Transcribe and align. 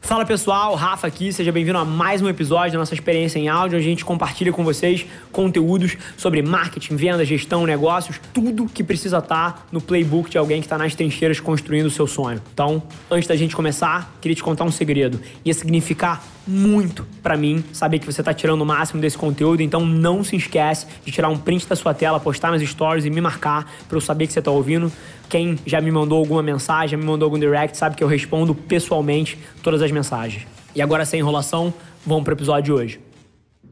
Fala 0.00 0.24
pessoal, 0.24 0.74
Rafa 0.74 1.06
aqui, 1.06 1.32
seja 1.32 1.52
bem-vindo 1.52 1.78
a 1.78 1.84
mais 1.84 2.20
um 2.20 2.28
episódio 2.28 2.72
da 2.72 2.78
nossa 2.78 2.94
experiência 2.94 3.38
em 3.38 3.48
áudio, 3.48 3.78
a 3.78 3.82
gente 3.82 4.04
compartilha 4.04 4.52
com 4.52 4.64
vocês 4.64 5.06
conteúdos 5.30 5.96
sobre 6.16 6.42
marketing, 6.42 6.96
venda, 6.96 7.24
gestão, 7.24 7.64
negócios, 7.64 8.20
tudo 8.32 8.66
que 8.66 8.82
precisa 8.82 9.18
estar 9.18 9.68
no 9.70 9.80
playbook 9.80 10.28
de 10.28 10.36
alguém 10.36 10.60
que 10.60 10.66
está 10.66 10.76
nas 10.76 10.96
trincheiras 10.96 11.38
construindo 11.38 11.86
o 11.86 11.90
seu 11.90 12.08
sonho. 12.08 12.42
Então, 12.52 12.82
antes 13.08 13.28
da 13.28 13.36
gente 13.36 13.54
começar, 13.54 14.12
queria 14.20 14.34
te 14.34 14.42
contar 14.42 14.64
um 14.64 14.72
segredo. 14.72 15.20
Ia 15.44 15.54
significar 15.54 16.24
muito 16.44 17.06
para 17.22 17.36
mim 17.36 17.62
saber 17.72 18.00
que 18.00 18.06
você 18.06 18.20
está 18.20 18.34
tirando 18.34 18.62
o 18.62 18.66
máximo 18.66 19.00
desse 19.00 19.16
conteúdo, 19.16 19.62
então 19.62 19.86
não 19.86 20.24
se 20.24 20.34
esquece 20.34 20.86
de 21.04 21.12
tirar 21.12 21.28
um 21.28 21.38
print 21.38 21.68
da 21.68 21.76
sua 21.76 21.94
tela, 21.94 22.18
postar 22.18 22.50
nas 22.50 22.62
stories 22.62 23.04
e 23.04 23.10
me 23.10 23.20
marcar 23.20 23.70
para 23.86 23.96
eu 23.96 24.00
saber 24.00 24.26
que 24.26 24.32
você 24.32 24.40
está 24.40 24.50
ouvindo. 24.50 24.90
Quem 25.30 25.56
já 25.64 25.80
me 25.80 25.92
mandou 25.92 26.18
alguma 26.18 26.42
mensagem, 26.42 26.98
me 26.98 27.04
mandou 27.04 27.26
algum 27.26 27.38
direct, 27.38 27.78
sabe 27.78 27.94
que 27.94 28.02
eu 28.02 28.08
respondo 28.08 28.52
pessoalmente 28.52 29.38
todas 29.62 29.80
as 29.80 29.92
mensagens. 29.92 30.44
E 30.74 30.82
agora, 30.82 31.04
sem 31.04 31.20
enrolação, 31.20 31.72
vamos 32.04 32.24
para 32.24 32.32
o 32.32 32.36
episódio 32.36 32.64
de 32.64 32.72
hoje. 32.72 33.00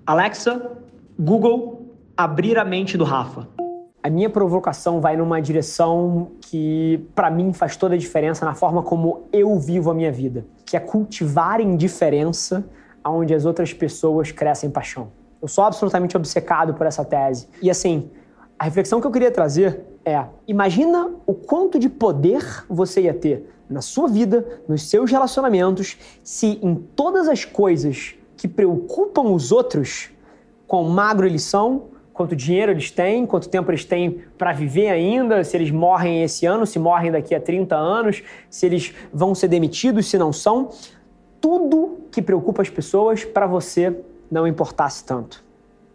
Alexa, 0.06 0.70
Google, 1.18 1.96
abrir 2.16 2.56
a 2.58 2.64
mente 2.64 2.96
do 2.96 3.02
Rafa. 3.02 3.48
A 4.00 4.08
minha 4.08 4.30
provocação 4.30 5.00
vai 5.00 5.16
numa 5.16 5.42
direção 5.42 6.30
que, 6.42 7.04
para 7.12 7.28
mim, 7.28 7.52
faz 7.52 7.76
toda 7.76 7.96
a 7.96 7.98
diferença 7.98 8.44
na 8.44 8.54
forma 8.54 8.80
como 8.80 9.26
eu 9.32 9.58
vivo 9.58 9.90
a 9.90 9.94
minha 9.94 10.12
vida, 10.12 10.46
que 10.64 10.76
é 10.76 10.80
cultivar 10.80 11.60
indiferença 11.60 12.64
aonde 13.02 13.34
as 13.34 13.44
outras 13.44 13.72
pessoas 13.72 14.30
crescem 14.30 14.70
paixão. 14.70 15.08
Eu 15.42 15.48
sou 15.48 15.64
absolutamente 15.64 16.16
obcecado 16.16 16.72
por 16.74 16.86
essa 16.86 17.04
tese. 17.04 17.48
E 17.60 17.68
assim, 17.68 18.08
a 18.56 18.64
reflexão 18.64 19.00
que 19.00 19.06
eu 19.08 19.10
queria 19.10 19.32
trazer 19.32 19.97
é: 20.08 20.28
imagina 20.46 21.10
o 21.26 21.34
quanto 21.34 21.78
de 21.78 21.88
poder 21.88 22.64
você 22.68 23.02
ia 23.02 23.14
ter 23.14 23.48
na 23.68 23.82
sua 23.82 24.08
vida, 24.08 24.62
nos 24.66 24.88
seus 24.88 25.10
relacionamentos, 25.10 25.98
se 26.22 26.58
em 26.62 26.74
todas 26.74 27.28
as 27.28 27.44
coisas 27.44 28.14
que 28.36 28.48
preocupam 28.48 29.30
os 29.32 29.52
outros, 29.52 30.10
quão 30.66 30.84
magro 30.84 31.26
eles 31.26 31.42
são, 31.42 31.88
quanto 32.12 32.34
dinheiro 32.34 32.72
eles 32.72 32.90
têm, 32.90 33.26
quanto 33.26 33.48
tempo 33.48 33.70
eles 33.70 33.84
têm 33.84 34.22
para 34.36 34.52
viver 34.52 34.88
ainda, 34.88 35.44
se 35.44 35.56
eles 35.56 35.70
morrem 35.70 36.22
esse 36.22 36.46
ano, 36.46 36.66
se 36.66 36.78
morrem 36.78 37.12
daqui 37.12 37.34
a 37.34 37.40
30 37.40 37.76
anos, 37.76 38.22
se 38.48 38.66
eles 38.66 38.94
vão 39.12 39.34
ser 39.34 39.48
demitidos, 39.48 40.08
se 40.08 40.18
não 40.18 40.32
são. 40.32 40.70
Tudo 41.40 41.98
que 42.10 42.22
preocupa 42.22 42.62
as 42.62 42.70
pessoas 42.70 43.24
para 43.24 43.46
você 43.46 43.94
não 44.30 44.46
importasse 44.46 45.04
tanto. 45.04 45.47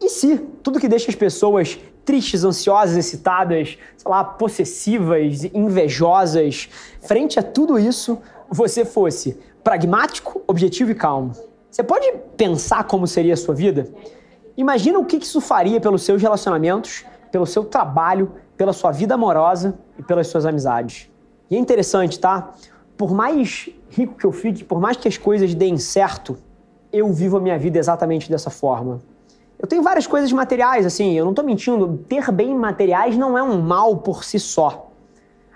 E 0.04 0.10
se 0.10 0.38
tudo 0.62 0.82
que 0.82 0.90
deixa 0.90 1.10
as 1.10 1.16
pessoas 1.16 1.80
tristes, 2.04 2.44
ansiosas, 2.44 2.98
excitadas, 2.98 3.78
sei 3.96 4.12
lá, 4.12 4.22
possessivas, 4.22 5.46
invejosas, 5.46 6.68
frente 7.00 7.40
a 7.40 7.44
tudo 7.44 7.80
isso, 7.80 8.20
você 8.50 8.84
fosse 8.84 9.40
pragmático, 9.64 10.42
objetivo 10.46 10.92
e 10.92 10.96
calmo? 10.96 11.32
Você 11.72 11.82
pode 11.82 12.12
pensar 12.36 12.84
como 12.84 13.08
seria 13.08 13.34
a 13.34 13.38
sua 13.38 13.56
vida? 13.56 13.88
Imagina 14.58 15.00
o 15.00 15.06
que 15.06 15.16
isso 15.16 15.40
faria 15.40 15.80
pelos 15.80 16.04
seus 16.04 16.22
relacionamentos, 16.22 17.06
pelo 17.32 17.46
seu 17.46 17.64
trabalho, 17.64 18.30
pela 18.58 18.74
sua 18.74 18.92
vida 18.92 19.14
amorosa 19.14 19.80
e 19.98 20.04
pelas 20.04 20.28
suas 20.28 20.46
amizades. 20.46 21.10
E 21.50 21.56
é 21.56 21.58
interessante, 21.58 22.20
tá? 22.20 22.52
Por 22.98 23.14
mais 23.14 23.70
rico 23.90 24.16
que 24.16 24.26
eu 24.26 24.34
fique, 24.34 24.66
por 24.66 24.82
mais 24.82 24.98
que 24.98 25.08
as 25.08 25.18
coisas 25.18 25.56
deem 25.56 25.78
certo, 25.78 26.38
eu 26.92 27.12
vivo 27.14 27.38
a 27.38 27.40
minha 27.40 27.58
vida 27.58 27.80
exatamente 27.80 28.30
dessa 28.30 28.50
forma. 28.50 29.02
Eu 29.64 29.68
tenho 29.68 29.82
várias 29.82 30.06
coisas 30.06 30.30
materiais, 30.34 30.86
assim, 30.86 31.14
eu 31.14 31.24
não 31.24 31.32
estou 31.32 31.46
mentindo. 31.46 31.98
Ter 32.10 32.30
bem 32.34 32.54
materiais 32.54 33.16
não 33.16 33.38
é 33.38 33.42
um 33.42 33.62
mal 33.62 33.96
por 33.96 34.26
si 34.26 34.38
só. 34.38 34.92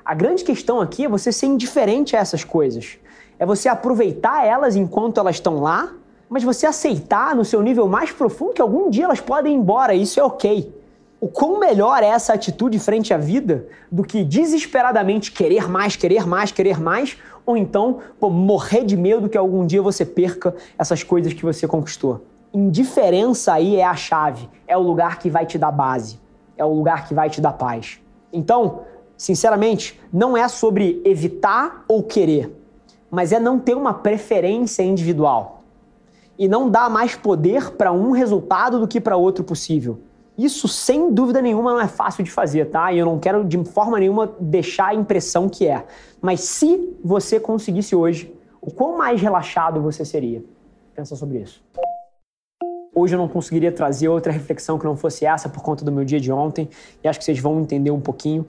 A 0.06 0.13
grande 0.13 0.45
questão 0.45 0.79
aqui 0.79 1.03
é 1.03 1.09
você 1.09 1.29
ser 1.29 1.47
indiferente 1.47 2.16
a 2.16 2.19
essas 2.19 2.41
coisas. 2.41 2.97
É 3.38 3.45
você 3.45 3.68
aproveitar 3.68 4.45
elas 4.45 4.78
enquanto 4.78 5.19
elas 5.19 5.35
estão 5.35 5.59
lá, 5.59 5.91
mas 6.29 6.41
você 6.41 6.66
aceitar 6.66 7.35
no 7.35 7.44
seu 7.44 7.62
nível 7.62 7.85
mais 7.85 8.09
profundo 8.09 8.53
que 8.53 8.62
algum 8.62 8.90
dia 8.90 9.03
elas 9.03 9.19
podem 9.19 9.53
ir 9.53 9.57
embora. 9.57 9.94
Isso 9.94 10.22
é 10.22 10.24
ok. 10.24 10.74
O 11.19 11.28
quão 11.28 11.59
melhor 11.59 12.01
é 12.01 12.07
essa 12.07 12.31
atitude 12.31 12.79
frente 12.79 13.13
à 13.13 13.18
vida 13.18 13.68
do 13.91 14.03
que 14.03 14.24
desesperadamente 14.24 15.34
querer 15.34 15.69
mais, 15.69 15.97
querer 15.97 16.25
mais, 16.25 16.50
querer 16.50 16.79
mais, 16.79 17.18
ou 17.45 17.57
então 17.57 18.00
pô, 18.22 18.29
morrer 18.29 18.85
de 18.85 18.95
medo 18.95 19.28
que 19.28 19.38
algum 19.38 19.66
dia 19.66 19.81
você 19.81 20.06
perca 20.06 20.56
essas 20.79 21.03
coisas 21.03 21.34
que 21.34 21.44
você 21.44 21.68
conquistou 21.68 22.22
indiferença 22.57 23.53
aí 23.53 23.75
é 23.75 23.85
a 23.85 23.95
chave, 23.95 24.50
é 24.68 24.75
o 24.75 24.81
lugar 24.81 25.19
que 25.19 25.29
vai 25.29 25.45
te 25.45 25.57
dar 25.57 25.72
base, 25.72 26.19
é 26.57 26.66
o 26.66 26.73
lugar 26.73 27.07
que 27.07 27.13
vai 27.13 27.29
te 27.29 27.40
dar 27.40 27.53
paz. 27.53 28.00
Então, 28.34 28.81
sinceramente, 29.16 30.00
não 30.12 30.35
é 30.35 30.47
sobre 30.47 31.01
evitar 31.06 31.85
ou 31.88 32.01
querer, 32.01 32.51
mas 33.12 33.31
é 33.31 33.40
não 33.40 33.59
ter 33.59 33.75
uma 33.75 33.94
preferência 33.94 34.81
individual 34.81 35.63
e 36.38 36.47
não 36.47 36.69
dar 36.69 36.90
mais 36.90 37.16
poder 37.16 37.72
para 37.72 37.91
um 37.91 38.12
resultado 38.12 38.79
do 38.79 38.88
que 38.88 39.00
para 39.00 39.16
outro 39.16 39.44
possível. 39.44 40.00
Isso, 40.35 40.68
sem 40.68 41.12
dúvida 41.12 41.41
nenhuma, 41.41 41.74
não 41.74 41.81
é 41.81 41.88
fácil 41.88 42.24
de 42.24 42.29
fazer, 42.29 42.66
tá? 42.66 42.91
E 42.91 43.00
eu 43.00 43.06
não 43.06 43.19
quero 43.19 43.44
de 43.44 43.63
forma 43.66 44.00
nenhuma 44.00 44.31
deixar 44.39 44.88
a 44.88 44.95
impressão 44.95 45.50
que 45.50 45.68
é. 45.68 45.85
Mas 46.22 46.41
se 46.41 46.95
você 47.03 47.39
conseguisse 47.39 47.95
hoje, 47.95 48.34
o 48.62 48.72
quão 48.72 48.97
mais 48.97 49.19
relaxado 49.19 49.81
você 49.81 50.06
seria? 50.06 50.44
Pensa 50.94 51.16
sobre 51.16 51.39
isso. 51.39 51.63
Hoje 53.00 53.13
eu 53.13 53.19
não 53.19 53.28
conseguiria 53.28 53.72
trazer 53.72 54.08
outra 54.08 54.31
reflexão 54.31 54.80
que 54.80 54.85
não 54.85 54.97
fosse 54.97 55.24
essa 55.24 55.47
por 55.47 55.62
conta 55.62 55.85
do 55.85 55.91
meu 55.91 56.03
dia 56.03 56.19
de 56.19 56.31
ontem, 56.31 56.68
e 57.03 57.08
acho 57.08 57.19
que 57.19 57.25
vocês 57.25 57.38
vão 57.38 57.62
entender 57.62 57.91
um 57.91 58.00
pouquinho. 58.00 58.44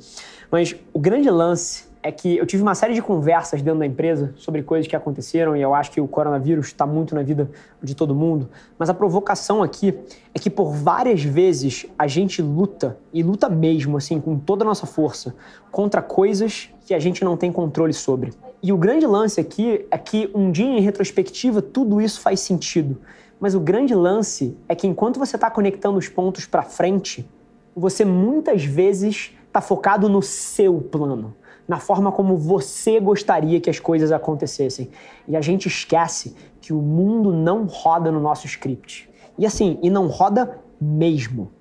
Mas 0.50 0.74
o 0.90 0.98
grande 0.98 1.28
lance 1.28 1.84
é 2.02 2.10
que 2.10 2.38
eu 2.38 2.46
tive 2.46 2.62
uma 2.62 2.74
série 2.74 2.94
de 2.94 3.02
conversas 3.02 3.60
dentro 3.60 3.80
da 3.80 3.84
empresa 3.84 4.32
sobre 4.36 4.62
coisas 4.62 4.88
que 4.88 4.96
aconteceram 4.96 5.54
e 5.54 5.60
eu 5.60 5.74
acho 5.74 5.90
que 5.90 6.00
o 6.00 6.08
coronavírus 6.08 6.68
está 6.68 6.86
muito 6.86 7.14
na 7.14 7.22
vida 7.22 7.50
de 7.82 7.94
todo 7.94 8.14
mundo. 8.14 8.48
Mas 8.78 8.88
a 8.88 8.94
provocação 8.94 9.62
aqui 9.62 9.94
é 10.32 10.38
que 10.38 10.48
por 10.48 10.72
várias 10.72 11.22
vezes 11.22 11.84
a 11.98 12.06
gente 12.06 12.40
luta, 12.40 12.96
e 13.12 13.22
luta 13.22 13.50
mesmo, 13.50 13.98
assim, 13.98 14.18
com 14.18 14.38
toda 14.38 14.64
a 14.64 14.66
nossa 14.66 14.86
força, 14.86 15.34
contra 15.70 16.00
coisas 16.00 16.70
que 16.86 16.94
a 16.94 16.98
gente 16.98 17.22
não 17.22 17.36
tem 17.36 17.52
controle 17.52 17.92
sobre. 17.92 18.32
E 18.62 18.72
o 18.72 18.78
grande 18.78 19.04
lance 19.04 19.38
aqui 19.38 19.86
é 19.90 19.98
que 19.98 20.30
um 20.34 20.50
dia 20.50 20.64
em 20.64 20.80
retrospectiva 20.80 21.60
tudo 21.60 22.00
isso 22.00 22.18
faz 22.18 22.40
sentido. 22.40 22.98
Mas 23.40 23.54
o 23.54 23.60
grande 23.60 23.94
lance 23.94 24.56
é 24.68 24.74
que 24.74 24.86
enquanto 24.86 25.18
você 25.18 25.36
está 25.36 25.50
conectando 25.50 25.98
os 25.98 26.08
pontos 26.08 26.46
para 26.46 26.62
frente, 26.62 27.28
você 27.74 28.04
muitas 28.04 28.64
vezes 28.64 29.32
está 29.46 29.60
focado 29.60 30.08
no 30.08 30.20
seu 30.20 30.80
plano, 30.80 31.34
na 31.66 31.78
forma 31.78 32.10
como 32.10 32.36
você 32.36 32.98
gostaria 32.98 33.60
que 33.60 33.70
as 33.70 33.78
coisas 33.78 34.10
acontecessem. 34.10 34.90
E 35.26 35.36
a 35.36 35.40
gente 35.40 35.66
esquece 35.66 36.34
que 36.60 36.72
o 36.72 36.82
mundo 36.82 37.32
não 37.32 37.64
roda 37.66 38.10
no 38.10 38.20
nosso 38.20 38.46
script. 38.46 39.08
E 39.38 39.46
assim, 39.46 39.78
e 39.82 39.88
não 39.88 40.08
roda 40.08 40.58
mesmo. 40.80 41.52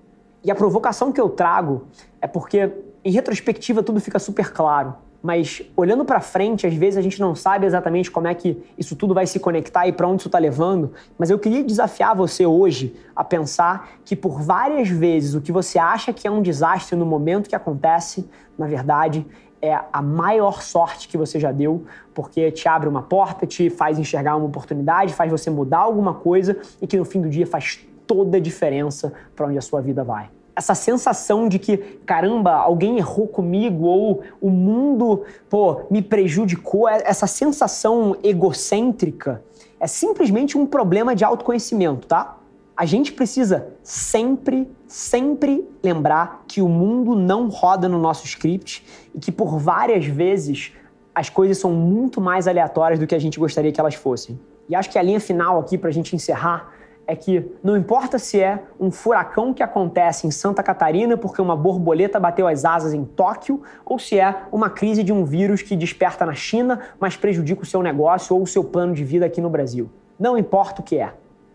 E 0.43 0.49
a 0.49 0.55
provocação 0.55 1.11
que 1.11 1.21
eu 1.21 1.29
trago 1.29 1.87
é 2.21 2.27
porque, 2.27 2.71
em 3.03 3.11
retrospectiva, 3.11 3.83
tudo 3.83 3.99
fica 3.99 4.17
super 4.17 4.51
claro 4.51 4.95
mas 5.21 5.61
olhando 5.75 6.05
para 6.05 6.19
frente, 6.19 6.67
às 6.67 6.73
vezes 6.73 6.97
a 6.97 7.01
gente 7.01 7.19
não 7.19 7.35
sabe 7.35 7.65
exatamente 7.65 8.11
como 8.11 8.27
é 8.27 8.33
que 8.33 8.61
isso 8.77 8.95
tudo 8.95 9.13
vai 9.13 9.25
se 9.25 9.39
conectar 9.39 9.87
e 9.87 9.91
para 9.91 10.07
onde 10.07 10.21
isso 10.21 10.27
está 10.27 10.37
levando. 10.37 10.93
Mas 11.17 11.29
eu 11.29 11.39
queria 11.39 11.63
desafiar 11.63 12.15
você 12.15 12.45
hoje 12.45 12.95
a 13.15 13.23
pensar 13.23 13.89
que 14.05 14.15
por 14.15 14.41
várias 14.41 14.89
vezes 14.89 15.33
o 15.33 15.41
que 15.41 15.51
você 15.51 15.79
acha 15.79 16.13
que 16.13 16.27
é 16.27 16.31
um 16.31 16.41
desastre 16.41 16.95
no 16.95 17.05
momento 17.05 17.49
que 17.49 17.55
acontece, 17.55 18.29
na 18.57 18.67
verdade, 18.67 19.25
é 19.61 19.79
a 19.91 20.01
maior 20.01 20.61
sorte 20.61 21.07
que 21.07 21.17
você 21.17 21.39
já 21.39 21.51
deu, 21.51 21.85
porque 22.13 22.51
te 22.51 22.67
abre 22.67 22.87
uma 22.87 23.01
porta, 23.01 23.47
te 23.47 23.69
faz 23.69 23.97
enxergar 23.97 24.35
uma 24.35 24.45
oportunidade, 24.45 25.13
faz 25.13 25.31
você 25.31 25.49
mudar 25.49 25.79
alguma 25.79 26.13
coisa 26.13 26.57
e 26.81 26.85
que 26.85 26.95
no 26.95 27.05
fim 27.05 27.21
do 27.21 27.29
dia 27.29 27.47
faz 27.47 27.85
toda 28.05 28.37
a 28.37 28.39
diferença 28.39 29.11
para 29.35 29.47
onde 29.47 29.57
a 29.57 29.61
sua 29.61 29.81
vida 29.81 30.03
vai. 30.03 30.29
Essa 30.57 30.73
sensação 30.73 31.47
de 31.47 31.59
que, 31.59 31.77
caramba, 32.03 32.53
alguém 32.53 32.97
errou 32.97 33.27
comigo 33.27 33.85
ou 33.85 34.23
o 34.41 34.49
mundo, 34.49 35.23
pô, 35.47 35.83
me 35.91 36.01
prejudicou, 36.01 36.89
é, 36.89 37.03
essa 37.05 37.27
sensação 37.27 38.17
egocêntrica 38.23 39.43
é 39.79 39.85
simplesmente 39.85 40.57
um 40.57 40.65
problema 40.65 41.15
de 41.15 41.23
autoconhecimento, 41.23 42.07
tá? 42.07 42.37
A 42.75 42.85
gente 42.85 43.11
precisa 43.11 43.67
sempre, 43.83 44.67
sempre 44.87 45.63
lembrar 45.83 46.43
que 46.47 46.59
o 46.59 46.67
mundo 46.67 47.15
não 47.15 47.49
roda 47.49 47.87
no 47.87 47.99
nosso 47.99 48.25
script 48.25 48.83
e 49.13 49.19
que 49.19 49.31
por 49.31 49.59
várias 49.59 50.05
vezes 50.05 50.73
as 51.13 51.29
coisas 51.29 51.59
são 51.59 51.71
muito 51.71 52.19
mais 52.19 52.47
aleatórias 52.47 52.99
do 52.99 53.05
que 53.05 53.13
a 53.13 53.19
gente 53.19 53.39
gostaria 53.39 53.71
que 53.71 53.79
elas 53.79 53.95
fossem. 53.95 54.39
E 54.67 54.75
acho 54.75 54.89
que 54.89 54.97
a 54.97 55.03
linha 55.03 55.19
final 55.19 55.59
aqui 55.59 55.77
para 55.77 55.89
a 55.89 55.93
gente 55.93 56.15
encerrar 56.15 56.71
é 57.07 57.15
que 57.15 57.49
não 57.63 57.77
importa 57.77 58.19
se 58.19 58.39
é 58.39 58.61
um 58.77 58.91
furacão 58.91 59.53
que 59.53 59.63
acontece 59.63 60.27
em 60.27 60.31
Santa 60.31 60.61
Catarina 60.61 61.15
porque 61.15 61.41
uma 61.41 61.55
borboleta 61.55 62.19
bateu 62.19 62.47
as 62.47 62.65
asas 62.65 62.93
em 62.93 63.05
Tóquio, 63.05 63.61
ou 63.85 63.97
se 63.97 64.19
é 64.19 64.43
uma 64.51 64.69
crise 64.69 65.03
de 65.03 65.13
um 65.13 65.23
vírus 65.23 65.61
que 65.61 65.75
desperta 65.75 66.25
na 66.25 66.33
China, 66.33 66.81
mas 66.99 67.15
prejudica 67.15 67.63
o 67.63 67.65
seu 67.65 67.81
negócio 67.81 68.35
ou 68.35 68.43
o 68.43 68.47
seu 68.47 68.63
plano 68.63 68.93
de 68.93 69.05
vida 69.05 69.25
aqui 69.25 69.39
no 69.39 69.49
Brasil. 69.49 69.89
Não 70.19 70.37
importa 70.37 70.81
o 70.81 70.83
que 70.83 70.97
é. 70.97 71.13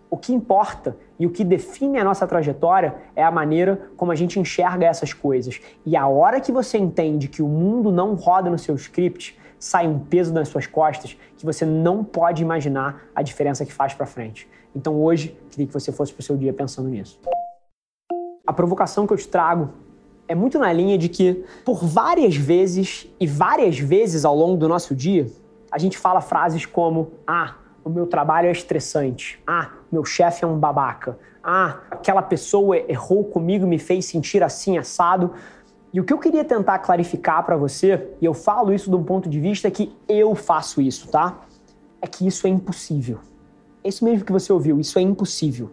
O 0.08 0.16
que 0.16 0.32
importa 0.32 0.96
e 1.19 1.26
o 1.26 1.31
que 1.31 1.44
define 1.44 1.98
a 1.98 2.05
nossa 2.05 2.26
trajetória 2.26 2.94
é 3.16 3.22
a 3.22 3.31
maneira 3.31 3.81
como 3.96 4.12
a 4.12 4.14
gente 4.14 4.38
enxerga 4.38 4.87
essas 4.87 5.12
coisas. 5.12 5.60
E 5.87 5.96
a 5.96 6.06
hora 6.06 6.40
que 6.40 6.52
você 6.52 6.76
entende 6.78 7.28
que 7.28 7.43
o 7.43 7.48
mundo 7.48 7.90
não 7.90 8.14
roda 8.14 8.50
no 8.50 8.58
seu 8.58 8.75
script, 8.75 9.38
sai 9.62 9.86
um 9.86 9.96
peso 9.96 10.34
nas 10.34 10.48
suas 10.48 10.66
costas 10.66 11.16
que 11.36 11.44
você 11.44 11.64
não 11.64 12.02
pode 12.02 12.42
imaginar 12.42 13.04
a 13.14 13.22
diferença 13.22 13.64
que 13.64 13.72
faz 13.72 13.94
para 13.94 14.06
frente. 14.06 14.48
Então 14.74 15.00
hoje, 15.00 15.38
queria 15.50 15.68
que 15.68 15.72
você 15.72 15.92
fosse 15.92 16.12
para 16.12 16.20
o 16.20 16.24
seu 16.24 16.36
dia 16.36 16.52
pensando 16.52 16.88
nisso. 16.88 17.20
A 18.44 18.52
provocação 18.52 19.06
que 19.06 19.12
eu 19.12 19.16
te 19.16 19.28
trago 19.28 19.70
é 20.26 20.34
muito 20.34 20.58
na 20.58 20.72
linha 20.72 20.98
de 20.98 21.08
que, 21.08 21.44
por 21.64 21.84
várias 21.84 22.34
vezes 22.34 23.06
e 23.20 23.26
várias 23.26 23.78
vezes 23.78 24.24
ao 24.24 24.34
longo 24.34 24.56
do 24.56 24.68
nosso 24.68 24.96
dia, 24.96 25.30
a 25.70 25.78
gente 25.78 25.96
fala 25.96 26.20
frases 26.20 26.66
como: 26.66 27.12
Ah, 27.24 27.54
o 27.84 27.88
meu 27.88 28.08
trabalho 28.08 28.48
é 28.48 28.50
estressante. 28.50 29.40
Ah, 29.46 29.70
meu 29.92 30.04
chefe 30.04 30.42
é 30.44 30.46
um 30.46 30.58
babaca. 30.58 31.16
Ah, 31.40 31.82
aquela 31.88 32.22
pessoa 32.22 32.76
errou 32.76 33.22
comigo 33.22 33.64
e 33.64 33.68
me 33.68 33.78
fez 33.78 34.06
sentir 34.06 34.42
assim 34.42 34.76
assado. 34.76 35.34
E 35.92 36.00
o 36.00 36.04
que 36.04 36.12
eu 36.12 36.18
queria 36.18 36.42
tentar 36.42 36.78
clarificar 36.78 37.44
para 37.44 37.54
você, 37.54 38.08
e 38.18 38.24
eu 38.24 38.32
falo 38.32 38.72
isso 38.72 38.88
de 38.88 38.96
um 38.96 39.04
ponto 39.04 39.28
de 39.28 39.38
vista 39.38 39.70
que 39.70 39.94
eu 40.08 40.34
faço 40.34 40.80
isso, 40.80 41.08
tá? 41.08 41.42
É 42.00 42.06
que 42.06 42.26
isso 42.26 42.46
é 42.46 42.50
impossível. 42.50 43.18
É 43.84 43.88
isso 43.90 44.02
mesmo 44.02 44.24
que 44.24 44.32
você 44.32 44.50
ouviu, 44.50 44.80
isso 44.80 44.98
é 44.98 45.02
impossível. 45.02 45.70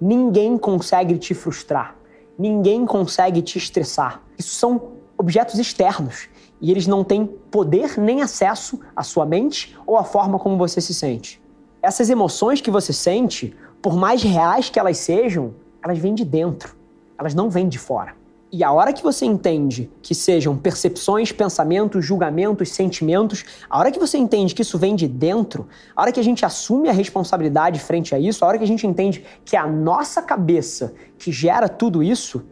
Ninguém 0.00 0.56
consegue 0.56 1.18
te 1.18 1.34
frustrar. 1.34 1.94
Ninguém 2.38 2.86
consegue 2.86 3.42
te 3.42 3.58
estressar. 3.58 4.22
Isso 4.38 4.54
são 4.54 4.92
objetos 5.18 5.58
externos 5.58 6.30
e 6.58 6.70
eles 6.70 6.86
não 6.86 7.04
têm 7.04 7.26
poder 7.26 8.00
nem 8.00 8.22
acesso 8.22 8.80
à 8.96 9.02
sua 9.02 9.26
mente 9.26 9.76
ou 9.86 9.98
à 9.98 10.04
forma 10.04 10.38
como 10.38 10.56
você 10.56 10.80
se 10.80 10.94
sente. 10.94 11.42
Essas 11.82 12.08
emoções 12.08 12.62
que 12.62 12.70
você 12.70 12.92
sente, 12.92 13.54
por 13.82 13.96
mais 13.96 14.22
reais 14.22 14.70
que 14.70 14.78
elas 14.78 14.96
sejam, 14.96 15.54
elas 15.84 15.98
vêm 15.98 16.14
de 16.14 16.24
dentro, 16.24 16.74
elas 17.18 17.34
não 17.34 17.50
vêm 17.50 17.68
de 17.68 17.78
fora. 17.78 18.21
E 18.54 18.62
a 18.62 18.70
hora 18.70 18.92
que 18.92 19.02
você 19.02 19.24
entende 19.24 19.90
que 20.02 20.14
sejam 20.14 20.54
percepções, 20.54 21.32
pensamentos, 21.32 22.04
julgamentos, 22.04 22.68
sentimentos, 22.68 23.46
a 23.68 23.78
hora 23.78 23.90
que 23.90 23.98
você 23.98 24.18
entende 24.18 24.54
que 24.54 24.60
isso 24.60 24.76
vem 24.76 24.94
de 24.94 25.08
dentro, 25.08 25.66
a 25.96 26.02
hora 26.02 26.12
que 26.12 26.20
a 26.20 26.22
gente 26.22 26.44
assume 26.44 26.90
a 26.90 26.92
responsabilidade 26.92 27.80
frente 27.80 28.14
a 28.14 28.18
isso, 28.18 28.44
a 28.44 28.48
hora 28.48 28.58
que 28.58 28.64
a 28.64 28.66
gente 28.66 28.86
entende 28.86 29.24
que 29.42 29.56
é 29.56 29.58
a 29.58 29.66
nossa 29.66 30.20
cabeça 30.20 30.92
que 31.18 31.32
gera 31.32 31.66
tudo 31.66 32.02
isso, 32.02 32.44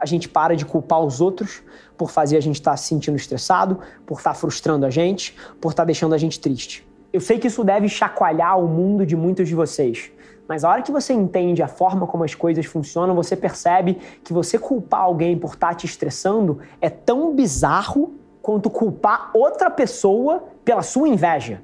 a 0.00 0.06
gente 0.06 0.30
para 0.30 0.56
de 0.56 0.64
culpar 0.64 1.00
os 1.00 1.20
outros 1.20 1.62
por 1.94 2.10
fazer 2.10 2.38
a 2.38 2.40
gente 2.40 2.56
estar 2.56 2.70
tá 2.70 2.76
se 2.78 2.88
sentindo 2.88 3.16
estressado, 3.16 3.80
por 4.06 4.16
estar 4.16 4.32
tá 4.32 4.34
frustrando 4.34 4.86
a 4.86 4.90
gente, 4.90 5.36
por 5.60 5.72
estar 5.72 5.82
tá 5.82 5.86
deixando 5.86 6.14
a 6.14 6.18
gente 6.18 6.40
triste. 6.40 6.88
Eu 7.12 7.20
sei 7.20 7.38
que 7.38 7.48
isso 7.48 7.62
deve 7.62 7.86
chacoalhar 7.86 8.58
o 8.58 8.66
mundo 8.66 9.04
de 9.04 9.14
muitos 9.14 9.46
de 9.46 9.54
vocês. 9.54 10.10
Mas 10.52 10.64
a 10.64 10.68
hora 10.68 10.82
que 10.82 10.92
você 10.92 11.14
entende 11.14 11.62
a 11.62 11.66
forma 11.66 12.06
como 12.06 12.24
as 12.24 12.34
coisas 12.34 12.66
funcionam, 12.66 13.14
você 13.14 13.34
percebe 13.34 13.94
que 14.22 14.34
você 14.34 14.58
culpar 14.58 15.00
alguém 15.00 15.34
por 15.34 15.54
estar 15.54 15.68
tá 15.68 15.74
te 15.74 15.86
estressando 15.86 16.58
é 16.78 16.90
tão 16.90 17.34
bizarro 17.34 18.12
quanto 18.42 18.68
culpar 18.68 19.30
outra 19.32 19.70
pessoa 19.70 20.44
pela 20.62 20.82
sua 20.82 21.08
inveja. 21.08 21.62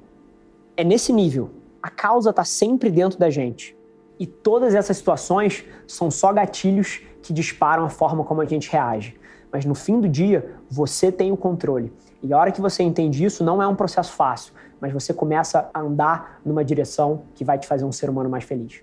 É 0.75 0.83
nesse 0.83 1.13
nível. 1.13 1.51
A 1.83 1.91
causa 1.91 2.31
está 2.31 2.45
sempre 2.45 2.89
dentro 2.89 3.19
da 3.19 3.29
gente. 3.29 3.77
E 4.19 4.27
todas 4.27 4.75
essas 4.75 4.97
situações 4.97 5.67
são 5.87 6.11
só 6.11 6.33
gatilhos 6.33 7.03
que 7.21 7.31
disparam 7.31 7.85
a 7.85 7.91
forma 7.91 8.25
como 8.25 8.41
a 8.41 8.47
gente 8.47 8.71
reage. 8.71 9.21
Mas 9.53 9.67
no 9.67 9.75
fim 9.75 10.01
do 10.01 10.09
dia, 10.09 10.55
você 10.71 11.13
tem 11.13 11.31
o 11.31 11.37
controle. 11.37 11.93
E 12.23 12.33
a 12.33 12.39
hora 12.39 12.51
que 12.51 12.61
você 12.63 12.83
entende 12.83 13.23
isso, 13.23 13.45
não 13.45 13.63
é 13.63 13.67
um 13.67 13.77
processo 13.77 14.13
fácil 14.13 14.55
mas 14.81 14.93
você 14.93 15.13
começa 15.13 15.71
a 15.73 15.81
andar 15.81 16.41
numa 16.45 16.65
direção 16.65 17.23
que 17.35 17.45
vai 17.45 17.59
te 17.59 17.67
fazer 17.67 17.85
um 17.85 17.93
ser 17.93 18.09
humano 18.09 18.29
mais 18.29 18.45
feliz. 18.45 18.83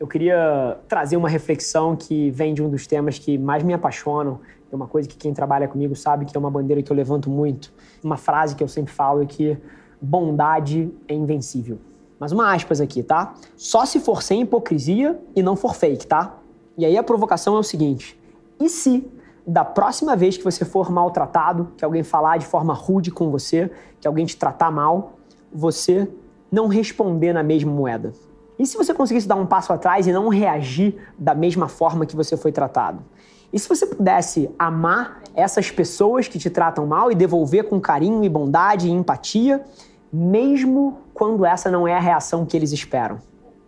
Eu 0.00 0.06
queria 0.06 0.78
trazer 0.86 1.16
uma 1.16 1.28
reflexão 1.28 1.96
que 1.96 2.30
vem 2.30 2.54
de 2.54 2.62
um 2.62 2.70
dos 2.70 2.86
temas 2.86 3.18
que 3.18 3.36
mais 3.36 3.62
me 3.62 3.74
apaixonam, 3.74 4.40
é 4.70 4.76
uma 4.76 4.86
coisa 4.86 5.08
que 5.08 5.16
quem 5.16 5.32
trabalha 5.32 5.66
comigo 5.66 5.96
sabe 5.96 6.24
que 6.24 6.36
é 6.36 6.40
uma 6.40 6.50
bandeira 6.50 6.82
que 6.82 6.92
eu 6.92 6.96
levanto 6.96 7.30
muito. 7.30 7.72
Uma 8.04 8.16
frase 8.16 8.54
que 8.54 8.62
eu 8.62 8.68
sempre 8.68 8.92
falo 8.92 9.22
é 9.22 9.26
que 9.26 9.58
bondade 10.00 10.92
é 11.08 11.14
invencível. 11.14 11.78
Mas 12.18 12.32
uma 12.32 12.52
aspas 12.52 12.80
aqui, 12.80 13.02
tá? 13.02 13.34
Só 13.56 13.86
se 13.86 13.98
for 14.00 14.22
sem 14.22 14.42
hipocrisia 14.42 15.18
e 15.34 15.42
não 15.42 15.56
for 15.56 15.74
fake, 15.74 16.06
tá? 16.06 16.38
E 16.76 16.84
aí 16.84 16.96
a 16.96 17.02
provocação 17.02 17.56
é 17.56 17.58
o 17.58 17.62
seguinte: 17.62 18.18
e 18.60 18.68
se 18.68 19.08
da 19.48 19.64
próxima 19.64 20.14
vez 20.14 20.36
que 20.36 20.44
você 20.44 20.62
for 20.62 20.90
maltratado, 20.90 21.72
que 21.74 21.82
alguém 21.82 22.02
falar 22.02 22.36
de 22.36 22.44
forma 22.44 22.74
rude 22.74 23.10
com 23.10 23.30
você, 23.30 23.70
que 23.98 24.06
alguém 24.06 24.26
te 24.26 24.36
tratar 24.36 24.70
mal, 24.70 25.14
você 25.50 26.06
não 26.52 26.68
responder 26.68 27.32
na 27.32 27.42
mesma 27.42 27.72
moeda? 27.72 28.12
E 28.58 28.66
se 28.66 28.76
você 28.76 28.92
conseguisse 28.92 29.26
dar 29.26 29.36
um 29.36 29.46
passo 29.46 29.72
atrás 29.72 30.06
e 30.06 30.12
não 30.12 30.28
reagir 30.28 30.96
da 31.18 31.34
mesma 31.34 31.66
forma 31.66 32.04
que 32.04 32.14
você 32.14 32.36
foi 32.36 32.52
tratado? 32.52 33.02
E 33.50 33.58
se 33.58 33.66
você 33.66 33.86
pudesse 33.86 34.50
amar 34.58 35.22
essas 35.34 35.70
pessoas 35.70 36.28
que 36.28 36.38
te 36.38 36.50
tratam 36.50 36.86
mal 36.86 37.10
e 37.10 37.14
devolver 37.14 37.64
com 37.64 37.80
carinho 37.80 38.22
e 38.22 38.28
bondade 38.28 38.88
e 38.88 38.90
empatia, 38.90 39.64
mesmo 40.12 40.98
quando 41.14 41.46
essa 41.46 41.70
não 41.70 41.88
é 41.88 41.94
a 41.94 42.00
reação 42.00 42.44
que 42.44 42.54
eles 42.54 42.70
esperam? 42.70 43.16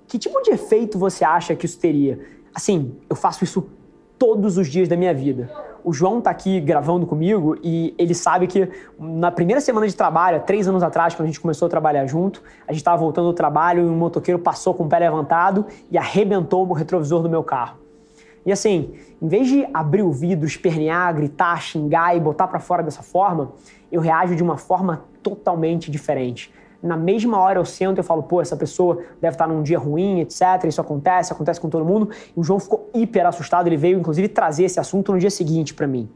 Que 0.07 0.19
tipo 0.19 0.43
de 0.43 0.51
efeito 0.51 0.99
você 0.99 1.25
acha 1.25 1.57
que 1.57 1.65
isso 1.65 1.79
teria? 1.79 2.21
Assim, 2.55 2.99
eu 3.09 3.17
faço 3.17 3.45
isso 3.45 3.67
todos 4.19 4.59
os 4.59 4.69
dias 4.69 4.87
da 4.87 4.95
minha 4.95 5.15
vida 5.15 5.70
o 5.85 5.93
João 5.93 6.21
tá 6.21 6.31
aqui 6.31 6.61
gravando 6.61 7.07
comigo 7.07 7.57
e 7.63 7.95
ele 7.99 8.15
sabe 8.15 8.47
que 8.47 8.69
na 8.99 9.31
primeira 9.31 9.61
semana 9.61 9.87
de 9.87 9.95
trabalho, 9.95 10.41
três 10.41 10.69
anos 10.69 10.83
atrás, 10.83 11.15
quando 11.15 11.25
a 11.25 11.27
gente 11.27 11.41
começou 11.41 11.67
a 11.67 11.69
trabalhar 11.69 12.07
junto, 12.07 12.43
a 12.67 12.73
gente 12.73 12.81
estava 12.81 12.97
voltando 12.97 13.29
do 13.29 13.35
trabalho 13.35 13.83
e 13.83 13.87
um 13.87 13.97
motoqueiro 13.97 14.39
passou 14.39 14.75
com 14.75 14.85
o 14.85 14.89
pé 14.89 14.99
levantado 14.99 15.67
e 15.91 15.99
arrebentou 15.99 16.69
o 16.69 16.73
retrovisor 16.73 17.23
do 17.23 17.29
meu 17.29 17.43
carro. 17.43 17.79
E 18.45 18.53
assim, 18.53 18.95
em 19.21 19.29
vez 19.29 19.49
de 19.49 19.67
abrir 19.73 20.03
o 20.03 20.11
vidro, 20.11 20.47
espernear, 20.47 21.15
gritar, 21.15 21.61
xingar 21.61 22.17
e 22.17 22.21
botar 22.21 22.49
para 22.49 22.59
fora 22.59 22.83
dessa 22.83 23.03
forma, 23.03 23.53
eu 23.93 24.01
reajo 24.01 24.35
de 24.35 24.43
uma 24.43 24.57
forma 24.57 25.05
totalmente 25.23 25.91
diferente 25.91 26.53
na 26.83 26.97
mesma 26.97 27.39
hora 27.39 27.59
eu 27.59 27.65
sento 27.65 28.01
e 28.01 28.03
falo, 28.03 28.23
pô, 28.23 28.41
essa 28.41 28.57
pessoa 28.57 29.03
deve 29.21 29.35
estar 29.35 29.47
num 29.47 29.63
dia 29.63 29.79
ruim, 29.79 30.21
etc. 30.21 30.65
Isso 30.67 30.81
acontece, 30.81 31.33
acontece 31.33 31.61
com 31.61 31.69
todo 31.69 31.85
mundo. 31.85 32.11
E 32.37 32.41
o 32.41 32.43
João 32.43 32.59
ficou 32.59 32.89
hiper 32.95 33.27
assustado, 33.27 33.67
ele 33.67 33.77
veio 33.77 33.99
inclusive 33.99 34.29
trazer 34.29 34.65
esse 34.65 34.81
assunto 34.81 35.13
no 35.13 35.19
dia 35.19 35.31
seguinte 35.31 35.75
para 35.75 35.87
mim. 35.87 36.09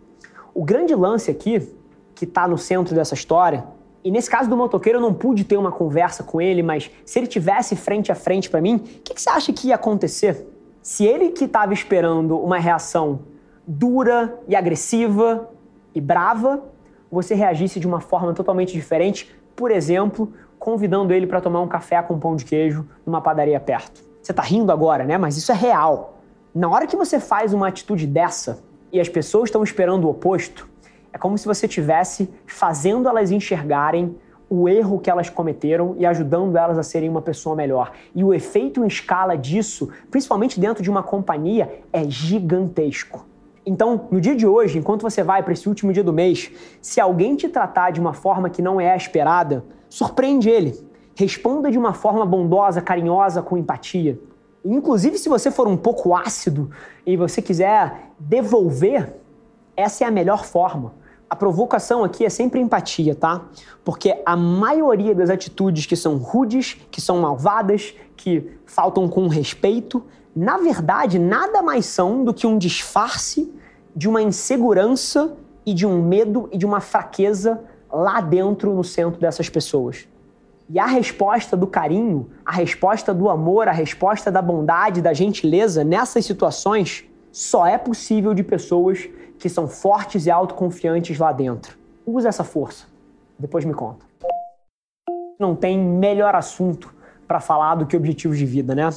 O 0.55 0.65
grande 0.65 0.95
lance 0.95 1.31
aqui, 1.31 1.69
que 2.15 2.25
está 2.25 2.49
no 2.49 2.57
centro 2.57 2.95
dessa 2.95 3.15
história, 3.15 3.65
e 4.03 4.11
nesse 4.11 4.31
caso 4.31 4.49
do 4.49 4.57
motoqueiro 4.57 4.99
eu 4.99 5.03
não 5.03 5.15
pude 5.15 5.45
ter 5.45 5.57
uma 5.57 5.73
conversa 5.73 6.23
com 6.23 6.41
ele, 6.41 6.63
mas 6.63 6.91
se 7.05 7.19
ele 7.19 7.27
tivesse 7.27 7.75
frente 7.75 8.13
a 8.13 8.15
frente 8.15 8.51
para 8.51 8.61
mim, 8.61 8.77
o 8.77 8.79
que, 8.79 9.15
que 9.15 9.21
você 9.21 9.31
acha 9.31 9.53
que 9.53 9.69
ia 9.69 9.75
acontecer? 9.75 10.47
Se 10.83 11.07
ele 11.07 11.31
que 11.31 11.45
estava 11.45 11.73
esperando 11.73 12.39
uma 12.39 12.59
reação 12.59 13.21
dura 13.67 14.39
e 14.47 14.55
agressiva 14.55 15.49
e 15.95 16.01
brava, 16.01 16.63
você 17.11 17.35
reagisse 17.35 17.81
de 17.81 17.87
uma 17.87 18.01
forma 18.01 18.35
totalmente 18.35 18.75
diferente, 18.75 19.35
por 19.57 19.71
exemplo, 19.71 20.33
convidando 20.65 21.13
ele 21.13 21.27
para 21.27 21.43
tomar 21.43 21.61
um 21.61 21.69
café 21.69 22.01
com 22.01 22.19
pão 22.19 22.35
de 22.35 22.47
queijo 22.47 22.89
numa 23.05 23.21
padaria 23.21 23.61
perto. 23.61 24.03
Você 24.23 24.33
está 24.33 24.43
rindo 24.43 24.73
agora, 24.73 25.05
né? 25.05 25.19
Mas 25.19 25.37
isso 25.37 25.53
é 25.53 25.55
real. 25.55 26.15
Na 26.55 26.71
hora 26.71 26.87
que 26.87 26.97
você 26.97 27.21
faz 27.21 27.53
uma 27.53 27.69
atitude 27.69 28.07
dessa 28.07 28.65
e 28.91 28.99
as 28.99 29.07
pessoas 29.07 29.49
estão 29.51 29.63
esperando 29.63 30.07
o 30.07 30.11
oposto, 30.11 30.67
é 31.13 31.19
como 31.19 31.37
se 31.37 31.45
você 31.45 31.67
estivesse 31.67 32.33
fazendo 32.47 33.07
elas 33.07 33.31
enxergarem 33.31 34.17
o 34.49 34.67
erro 34.67 34.99
que 34.99 35.11
elas 35.11 35.29
cometeram 35.29 35.97
e 35.99 36.07
ajudando 36.07 36.57
elas 36.57 36.79
a 36.79 36.83
serem 36.83 37.11
uma 37.11 37.21
pessoa 37.21 37.55
melhor. 37.55 37.93
E 38.15 38.25
o 38.25 38.33
efeito 38.33 38.83
em 38.83 38.87
escala 38.87 39.37
disso, 39.37 39.91
principalmente 40.11 40.59
dentro 40.59 40.83
de 40.83 40.89
uma 40.89 41.03
companhia, 41.03 41.83
é 41.93 42.05
gigantesco. 42.09 43.27
Então, 43.67 44.09
no 44.11 44.19
dia 44.19 44.35
de 44.35 44.47
hoje, 44.47 44.79
enquanto 44.79 45.03
você 45.03 45.23
vai 45.23 45.43
para 45.43 45.53
esse 45.53 45.69
último 45.69 45.93
dia 45.93 46.05
do 46.05 46.13
mês, 46.13 46.51
se 46.81 47.03
alguém 47.03 47.37
te 47.37 47.51
tratar 47.51 47.91
de 47.91 48.01
uma 48.01 48.15
forma 48.15 48.49
que 48.49 48.63
não 48.63 48.81
é 48.81 48.97
esperada, 48.97 49.63
surpreende 49.95 50.51
ele. 50.51 50.77
Responda 51.15 51.71
de 51.71 51.79
uma 51.79 51.93
forma 51.93 52.27
bondosa, 52.27 52.83
carinhosa, 52.83 53.41
com 53.41 53.57
empatia. 53.57 54.19
Inclusive, 54.65 55.17
se 55.19 55.29
você 55.29 55.53
for 55.53 55.69
um 55.69 55.77
pouco 55.77 56.17
ácido 56.17 56.69
e 57.07 57.17
você 57.17 57.41
quiser 57.41 58.11
devolver, 58.19 59.15
essa 59.77 60.03
é 60.03 60.07
a 60.09 60.11
melhor 60.11 60.45
forma. 60.45 60.95
A 61.31 61.37
provocação 61.37 62.03
aqui 62.03 62.25
é 62.25 62.29
sempre 62.29 62.59
empatia, 62.59 63.15
tá? 63.15 63.43
Porque 63.85 64.21
a 64.27 64.37
maioria 64.37 65.15
das 65.15 65.31
atitudes 65.31 65.87
que 65.87 65.95
são 65.95 66.17
rudes, 66.17 66.77
que 66.91 67.01
são 67.01 67.19
malvadas, 67.19 67.95
que 68.17 68.51
faltam 68.67 69.09
com 69.09 69.29
respeito, 69.29 70.03
na 70.35 70.57
verdade, 70.59 71.21
nada 71.21 71.63
mais 71.63 71.87
são 71.87 72.25
do 72.25 72.35
que 72.35 72.49
um 72.49 72.59
disfarce 72.59 73.55
de 73.95 74.09
uma 74.09 74.21
insegurança 74.21 75.37
e 75.65 75.73
de 75.73 75.87
um 75.87 76.03
medo 76.03 76.49
e 76.51 76.59
de 76.59 76.67
uma 76.67 76.81
fraqueza 76.81 77.63
lá 77.95 78.21
dentro 78.21 78.75
no 78.75 78.83
centro 78.83 79.21
dessas 79.21 79.49
pessoas. 79.49 80.09
E 80.69 80.79
a 80.79 80.87
resposta 80.87 81.57
do 81.57 81.67
carinho, 81.67 82.31
a 82.45 82.53
resposta 82.53 83.13
do 83.13 83.29
amor, 83.29 83.69
a 83.69 83.73
resposta 83.73 84.33
da 84.33 84.41
bondade, 84.41 85.03
da 85.03 85.13
gentileza 85.13 85.85
nessas 85.85 86.25
situações 86.25 87.05
só 87.31 87.67
é 87.67 87.77
possível 87.77 88.33
de 88.33 88.43
pessoas 88.43 89.09
que 89.39 89.49
são 89.49 89.69
fortes 89.69 90.27
e 90.27 90.31
autoconfiantes 90.31 91.19
lá 91.19 91.33
dentro. 91.33 91.77
Usa 92.07 92.29
essa 92.29 92.45
força. 92.45 92.87
Depois 93.39 93.65
me 93.65 93.75
conta. 93.75 94.07
Não 95.39 95.55
tem 95.55 95.79
melhor 95.79 96.35
assunto 96.35 96.95
para 97.27 97.41
falar 97.41 97.75
do 97.75 97.87
que 97.87 97.97
objetivos 97.97 98.39
de 98.39 98.47
vida, 98.47 98.75
né? 98.75 98.89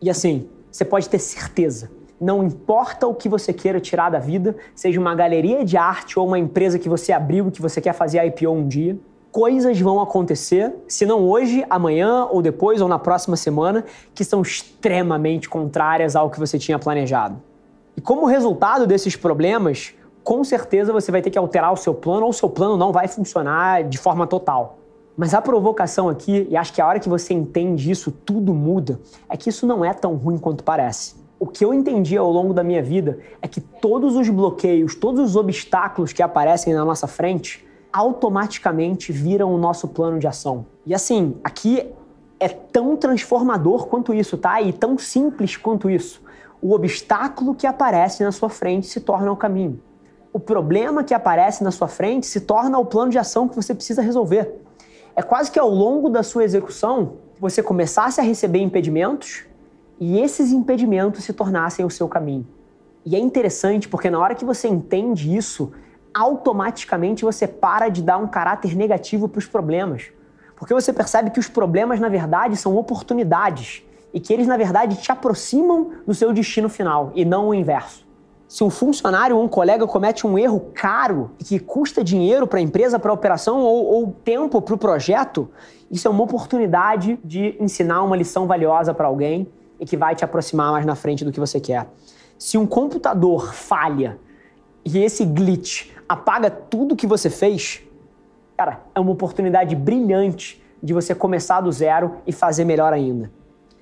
E 0.00 0.10
assim, 0.10 0.48
você 0.70 0.84
pode 0.84 1.08
ter 1.08 1.18
certeza. 1.18 1.90
Não 2.20 2.44
importa 2.44 3.06
o 3.06 3.14
que 3.14 3.28
você 3.28 3.52
queira 3.52 3.80
tirar 3.80 4.10
da 4.10 4.18
vida, 4.18 4.56
seja 4.74 5.00
uma 5.00 5.14
galeria 5.14 5.64
de 5.64 5.76
arte 5.76 6.18
ou 6.18 6.26
uma 6.26 6.38
empresa 6.38 6.78
que 6.78 6.88
você 6.88 7.12
abriu 7.12 7.48
e 7.48 7.50
que 7.50 7.60
você 7.60 7.80
quer 7.80 7.92
fazer 7.92 8.24
IPO 8.24 8.50
um 8.50 8.66
dia, 8.66 8.96
coisas 9.32 9.80
vão 9.80 10.00
acontecer, 10.00 10.72
se 10.86 11.04
não 11.04 11.28
hoje, 11.28 11.66
amanhã 11.68 12.24
ou 12.26 12.40
depois 12.40 12.80
ou 12.80 12.86
na 12.86 13.00
próxima 13.00 13.36
semana, 13.36 13.84
que 14.14 14.24
são 14.24 14.42
extremamente 14.42 15.48
contrárias 15.48 16.14
ao 16.14 16.30
que 16.30 16.38
você 16.38 16.56
tinha 16.56 16.78
planejado. 16.78 17.42
E 17.96 18.00
como 18.00 18.26
resultado 18.26 18.86
desses 18.86 19.16
problemas, 19.16 19.92
com 20.22 20.44
certeza 20.44 20.92
você 20.92 21.10
vai 21.10 21.20
ter 21.20 21.30
que 21.30 21.38
alterar 21.38 21.72
o 21.72 21.76
seu 21.76 21.92
plano 21.92 22.22
ou 22.22 22.30
o 22.30 22.32
seu 22.32 22.48
plano 22.48 22.76
não 22.76 22.92
vai 22.92 23.08
funcionar 23.08 23.82
de 23.82 23.98
forma 23.98 24.24
total. 24.24 24.78
Mas 25.16 25.34
a 25.34 25.42
provocação 25.42 26.08
aqui, 26.08 26.46
e 26.48 26.56
acho 26.56 26.72
que 26.72 26.80
a 26.80 26.86
hora 26.86 27.00
que 27.00 27.08
você 27.08 27.34
entende 27.34 27.90
isso, 27.90 28.12
tudo 28.12 28.54
muda, 28.54 29.00
é 29.28 29.36
que 29.36 29.48
isso 29.48 29.66
não 29.66 29.84
é 29.84 29.92
tão 29.92 30.14
ruim 30.14 30.38
quanto 30.38 30.62
parece. 30.62 31.23
O 31.44 31.46
que 31.46 31.62
eu 31.62 31.74
entendi 31.74 32.16
ao 32.16 32.32
longo 32.32 32.54
da 32.54 32.64
minha 32.64 32.82
vida 32.82 33.18
é 33.42 33.46
que 33.46 33.60
todos 33.60 34.16
os 34.16 34.30
bloqueios, 34.30 34.94
todos 34.94 35.20
os 35.20 35.36
obstáculos 35.36 36.10
que 36.10 36.22
aparecem 36.22 36.72
na 36.72 36.86
nossa 36.86 37.06
frente, 37.06 37.68
automaticamente 37.92 39.12
viram 39.12 39.54
o 39.54 39.58
nosso 39.58 39.88
plano 39.88 40.18
de 40.18 40.26
ação. 40.26 40.64
E 40.86 40.94
assim, 40.94 41.36
aqui 41.44 41.92
é 42.40 42.48
tão 42.48 42.96
transformador 42.96 43.88
quanto 43.88 44.14
isso, 44.14 44.38
tá? 44.38 44.62
E 44.62 44.72
tão 44.72 44.96
simples 44.96 45.54
quanto 45.54 45.90
isso. 45.90 46.22
O 46.62 46.72
obstáculo 46.72 47.54
que 47.54 47.66
aparece 47.66 48.24
na 48.24 48.32
sua 48.32 48.48
frente 48.48 48.86
se 48.86 49.00
torna 49.00 49.30
o 49.30 49.36
caminho. 49.36 49.78
O 50.32 50.40
problema 50.40 51.04
que 51.04 51.12
aparece 51.12 51.62
na 51.62 51.70
sua 51.70 51.88
frente 51.88 52.26
se 52.26 52.40
torna 52.40 52.78
o 52.78 52.86
plano 52.86 53.10
de 53.10 53.18
ação 53.18 53.46
que 53.46 53.54
você 53.54 53.74
precisa 53.74 54.00
resolver. 54.00 54.62
É 55.14 55.20
quase 55.20 55.50
que 55.50 55.58
ao 55.58 55.68
longo 55.68 56.08
da 56.08 56.22
sua 56.22 56.42
execução 56.42 57.18
você 57.38 57.62
começasse 57.62 58.18
a 58.18 58.24
receber 58.24 58.60
impedimentos 58.60 59.44
e 59.98 60.18
esses 60.18 60.52
impedimentos 60.52 61.24
se 61.24 61.32
tornassem 61.32 61.84
o 61.84 61.90
seu 61.90 62.08
caminho. 62.08 62.46
E 63.04 63.14
é 63.14 63.18
interessante 63.18 63.88
porque 63.88 64.10
na 64.10 64.18
hora 64.18 64.34
que 64.34 64.44
você 64.44 64.66
entende 64.66 65.34
isso, 65.34 65.72
automaticamente 66.12 67.24
você 67.24 67.46
para 67.46 67.88
de 67.88 68.02
dar 68.02 68.18
um 68.18 68.26
caráter 68.26 68.74
negativo 68.76 69.28
para 69.28 69.38
os 69.38 69.46
problemas. 69.46 70.10
Porque 70.56 70.72
você 70.72 70.92
percebe 70.92 71.30
que 71.30 71.40
os 71.40 71.48
problemas, 71.48 72.00
na 72.00 72.08
verdade, 72.08 72.56
são 72.56 72.76
oportunidades 72.76 73.82
e 74.12 74.20
que 74.20 74.32
eles, 74.32 74.46
na 74.46 74.56
verdade, 74.56 74.96
te 74.96 75.10
aproximam 75.10 75.90
do 76.06 76.14
seu 76.14 76.32
destino 76.32 76.68
final 76.68 77.10
e 77.14 77.24
não 77.24 77.48
o 77.48 77.54
inverso. 77.54 78.04
Se 78.46 78.62
um 78.62 78.70
funcionário 78.70 79.36
ou 79.36 79.42
um 79.42 79.48
colega 79.48 79.86
comete 79.86 80.26
um 80.26 80.38
erro 80.38 80.70
caro 80.72 81.32
e 81.40 81.44
que 81.44 81.58
custa 81.58 82.04
dinheiro 82.04 82.46
para 82.46 82.60
a 82.60 82.62
empresa, 82.62 82.98
para 82.98 83.10
a 83.10 83.14
operação 83.14 83.58
ou, 83.60 83.84
ou 83.86 84.12
tempo 84.24 84.62
para 84.62 84.74
o 84.74 84.78
projeto, 84.78 85.50
isso 85.90 86.06
é 86.06 86.10
uma 86.10 86.22
oportunidade 86.22 87.18
de 87.24 87.56
ensinar 87.58 88.02
uma 88.02 88.16
lição 88.16 88.46
valiosa 88.46 88.94
para 88.94 89.08
alguém 89.08 89.48
que 89.84 89.96
vai 89.96 90.14
te 90.14 90.24
aproximar 90.24 90.72
mais 90.72 90.86
na 90.86 90.94
frente 90.94 91.24
do 91.24 91.32
que 91.32 91.40
você 91.40 91.60
quer. 91.60 91.86
Se 92.38 92.58
um 92.58 92.66
computador 92.66 93.54
falha 93.54 94.18
e 94.84 94.98
esse 94.98 95.24
glitch 95.24 95.90
apaga 96.08 96.50
tudo 96.50 96.96
que 96.96 97.06
você 97.06 97.30
fez, 97.30 97.82
cara, 98.56 98.80
é 98.94 99.00
uma 99.00 99.10
oportunidade 99.10 99.74
brilhante 99.74 100.62
de 100.82 100.92
você 100.92 101.14
começar 101.14 101.60
do 101.60 101.72
zero 101.72 102.16
e 102.26 102.32
fazer 102.32 102.64
melhor 102.64 102.92
ainda. 102.92 103.30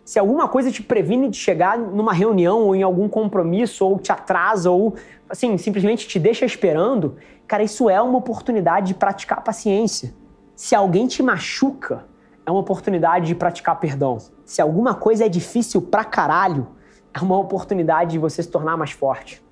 Se 0.05 0.19
alguma 0.19 0.49
coisa 0.49 0.71
te 0.71 0.83
previne 0.83 1.29
de 1.29 1.37
chegar 1.37 1.79
numa 1.79 2.13
reunião 2.13 2.63
ou 2.63 2.75
em 2.75 2.83
algum 2.83 3.09
compromisso, 3.09 3.85
ou 3.85 3.99
te 3.99 4.11
atrasa, 4.13 4.71
ou 4.71 4.95
assim, 5.29 5.57
simplesmente 5.57 6.07
te 6.07 6.19
deixa 6.19 6.45
esperando, 6.45 7.17
cara, 7.47 7.63
isso 7.63 7.89
é 7.89 8.01
uma 8.01 8.19
oportunidade 8.19 8.89
de 8.89 8.95
praticar 8.95 9.43
paciência. 9.43 10.13
Se 10.55 10.75
alguém 10.75 11.07
te 11.07 11.23
machuca, 11.23 12.05
é 12.45 12.51
uma 12.51 12.61
oportunidade 12.61 13.27
de 13.27 13.35
praticar 13.35 13.79
perdão. 13.79 14.19
Se 14.45 14.61
alguma 14.61 14.95
coisa 14.95 15.25
é 15.27 15.29
difícil 15.29 15.81
pra 15.83 16.05
caralho, 16.05 16.67
é 17.15 17.21
uma 17.21 17.39
oportunidade 17.39 18.13
de 18.13 18.19
você 18.19 18.43
se 18.43 18.49
tornar 18.49 18.77
mais 18.77 18.91
forte. 18.91 19.43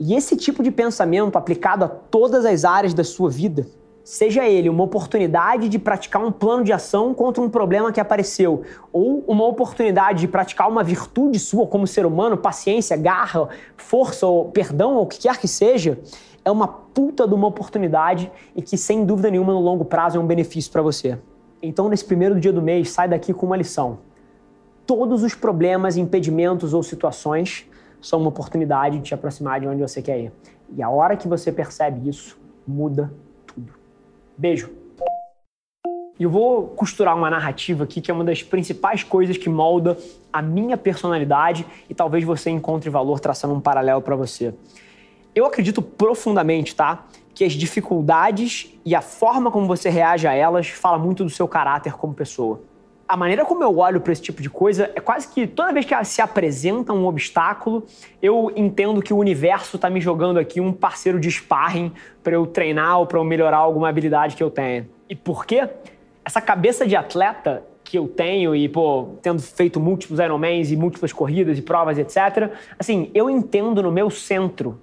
E 0.00 0.14
esse 0.14 0.36
tipo 0.36 0.62
de 0.62 0.70
pensamento 0.70 1.36
aplicado 1.36 1.84
a 1.84 1.88
todas 1.88 2.44
as 2.44 2.64
áreas 2.64 2.92
da 2.94 3.04
sua 3.04 3.30
vida, 3.30 3.66
seja 4.02 4.48
ele 4.48 4.68
uma 4.68 4.82
oportunidade 4.82 5.68
de 5.68 5.78
praticar 5.78 6.24
um 6.24 6.32
plano 6.32 6.64
de 6.64 6.72
ação 6.72 7.14
contra 7.14 7.40
um 7.40 7.48
problema 7.48 7.92
que 7.92 8.00
apareceu, 8.00 8.62
ou 8.92 9.22
uma 9.28 9.46
oportunidade 9.46 10.20
de 10.20 10.28
praticar 10.28 10.68
uma 10.68 10.82
virtude 10.82 11.38
sua 11.38 11.66
como 11.66 11.86
ser 11.86 12.04
humano, 12.04 12.36
paciência, 12.36 12.96
garra, 12.96 13.48
força, 13.76 14.26
ou 14.26 14.46
perdão, 14.46 14.96
ou 14.96 15.04
o 15.04 15.06
que 15.06 15.20
quer 15.20 15.38
que 15.38 15.46
seja, 15.46 16.00
é 16.44 16.50
uma 16.50 16.66
puta 16.66 17.28
de 17.28 17.34
uma 17.34 17.46
oportunidade 17.46 18.32
e 18.56 18.62
que, 18.62 18.76
sem 18.76 19.04
dúvida 19.04 19.30
nenhuma, 19.30 19.52
no 19.52 19.60
longo 19.60 19.84
prazo 19.84 20.16
é 20.16 20.20
um 20.20 20.26
benefício 20.26 20.72
para 20.72 20.82
você. 20.82 21.16
Então, 21.62 21.88
nesse 21.88 22.04
primeiro 22.04 22.40
dia 22.40 22.52
do 22.52 22.60
mês, 22.60 22.90
sai 22.90 23.08
daqui 23.08 23.32
com 23.32 23.46
uma 23.46 23.56
lição. 23.56 24.00
Todos 24.84 25.22
os 25.22 25.32
problemas, 25.32 25.96
impedimentos 25.96 26.74
ou 26.74 26.82
situações 26.82 27.70
são 28.00 28.18
uma 28.18 28.30
oportunidade 28.30 28.98
de 28.98 29.04
te 29.04 29.14
aproximar 29.14 29.60
de 29.60 29.68
onde 29.68 29.80
você 29.80 30.02
quer 30.02 30.18
ir. 30.18 30.32
E 30.74 30.82
a 30.82 30.90
hora 30.90 31.16
que 31.16 31.28
você 31.28 31.52
percebe 31.52 32.08
isso, 32.08 32.36
muda 32.66 33.12
tudo. 33.46 33.72
Beijo! 34.36 34.70
E 36.18 36.24
eu 36.24 36.30
vou 36.30 36.66
costurar 36.68 37.16
uma 37.16 37.30
narrativa 37.30 37.84
aqui 37.84 38.00
que 38.00 38.10
é 38.10 38.14
uma 38.14 38.24
das 38.24 38.42
principais 38.42 39.04
coisas 39.04 39.36
que 39.36 39.48
molda 39.48 39.96
a 40.32 40.42
minha 40.42 40.76
personalidade 40.76 41.64
e 41.88 41.94
talvez 41.94 42.24
você 42.24 42.50
encontre 42.50 42.90
valor 42.90 43.20
traçando 43.20 43.54
um 43.54 43.60
paralelo 43.60 44.02
para 44.02 44.16
você. 44.16 44.52
Eu 45.34 45.46
acredito 45.46 45.80
profundamente, 45.80 46.74
tá? 46.74 47.06
Que 47.34 47.44
as 47.44 47.52
dificuldades 47.52 48.72
e 48.84 48.94
a 48.94 49.00
forma 49.00 49.50
como 49.50 49.66
você 49.66 49.88
reage 49.88 50.26
a 50.26 50.34
elas 50.34 50.68
fala 50.68 50.98
muito 50.98 51.24
do 51.24 51.30
seu 51.30 51.48
caráter 51.48 51.94
como 51.94 52.12
pessoa 52.12 52.60
a 53.12 53.16
maneira 53.16 53.44
como 53.44 53.62
eu 53.62 53.76
olho 53.76 54.00
para 54.00 54.10
esse 54.10 54.22
tipo 54.22 54.40
de 54.40 54.48
coisa 54.48 54.90
é 54.94 55.00
quase 55.00 55.28
que 55.28 55.46
toda 55.46 55.70
vez 55.70 55.84
que 55.84 56.04
se 56.04 56.22
apresenta 56.22 56.94
um 56.94 57.06
obstáculo, 57.06 57.84
eu 58.22 58.50
entendo 58.56 59.02
que 59.02 59.12
o 59.12 59.18
universo 59.18 59.76
está 59.76 59.90
me 59.90 60.00
jogando 60.00 60.38
aqui 60.38 60.62
um 60.62 60.72
parceiro 60.72 61.20
de 61.20 61.30
sparring 61.30 61.92
para 62.22 62.32
eu 62.32 62.46
treinar 62.46 63.00
ou 63.00 63.06
para 63.06 63.18
eu 63.18 63.24
melhorar 63.24 63.58
alguma 63.58 63.90
habilidade 63.90 64.34
que 64.34 64.42
eu 64.42 64.48
tenha. 64.48 64.88
E 65.10 65.14
por 65.14 65.44
quê? 65.44 65.68
Essa 66.24 66.40
cabeça 66.40 66.86
de 66.86 66.96
atleta 66.96 67.62
que 67.84 67.98
eu 67.98 68.08
tenho 68.08 68.56
e, 68.56 68.66
pô, 68.66 69.10
tendo 69.20 69.42
feito 69.42 69.78
múltiplos 69.78 70.18
Ironmans 70.18 70.70
e 70.70 70.76
múltiplas 70.76 71.12
corridas 71.12 71.58
e 71.58 71.60
provas, 71.60 71.98
etc., 71.98 72.50
assim, 72.78 73.10
eu 73.12 73.28
entendo 73.28 73.82
no 73.82 73.92
meu 73.92 74.08
centro 74.08 74.80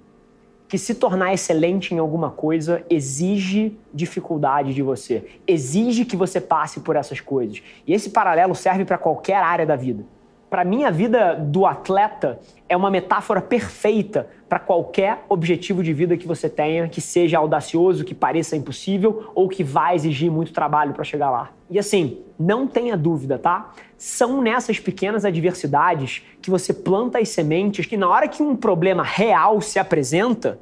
que 0.70 0.78
se 0.78 0.94
tornar 0.94 1.34
excelente 1.34 1.92
em 1.92 1.98
alguma 1.98 2.30
coisa 2.30 2.84
exige 2.88 3.76
dificuldade 3.92 4.72
de 4.72 4.82
você, 4.82 5.26
exige 5.44 6.04
que 6.04 6.14
você 6.16 6.40
passe 6.40 6.78
por 6.78 6.94
essas 6.94 7.18
coisas. 7.18 7.60
E 7.84 7.92
esse 7.92 8.10
paralelo 8.10 8.54
serve 8.54 8.84
para 8.84 8.96
qualquer 8.96 9.42
área 9.42 9.66
da 9.66 9.74
vida. 9.74 10.04
Para 10.50 10.64
mim, 10.64 10.82
a 10.82 10.90
vida 10.90 11.36
do 11.36 11.64
atleta 11.64 12.40
é 12.68 12.76
uma 12.76 12.90
metáfora 12.90 13.40
perfeita 13.40 14.26
para 14.48 14.58
qualquer 14.58 15.24
objetivo 15.28 15.80
de 15.80 15.92
vida 15.92 16.16
que 16.16 16.26
você 16.26 16.48
tenha, 16.48 16.88
que 16.88 17.00
seja 17.00 17.38
audacioso, 17.38 18.04
que 18.04 18.16
pareça 18.16 18.56
impossível 18.56 19.30
ou 19.32 19.48
que 19.48 19.62
vai 19.62 19.94
exigir 19.94 20.28
muito 20.28 20.52
trabalho 20.52 20.92
para 20.92 21.04
chegar 21.04 21.30
lá. 21.30 21.52
E 21.70 21.78
assim, 21.78 22.18
não 22.36 22.66
tenha 22.66 22.96
dúvida, 22.96 23.38
tá? 23.38 23.72
São 23.96 24.42
nessas 24.42 24.80
pequenas 24.80 25.24
adversidades 25.24 26.22
que 26.42 26.50
você 26.50 26.74
planta 26.74 27.20
as 27.20 27.28
sementes 27.28 27.86
que 27.86 27.96
na 27.96 28.08
hora 28.08 28.26
que 28.26 28.42
um 28.42 28.56
problema 28.56 29.04
real 29.04 29.60
se 29.60 29.78
apresenta, 29.78 30.58